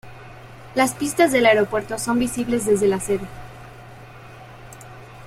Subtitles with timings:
[0.73, 3.27] Las pistas del aeropuerto son visibles desde la sede.